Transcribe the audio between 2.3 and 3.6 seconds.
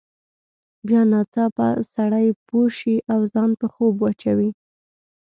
پوه شي او ځان